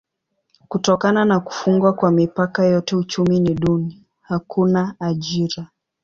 [0.67, 5.69] Kutokana na kufungwa kwa mipaka yote uchumi ni duni: hakuna ajira.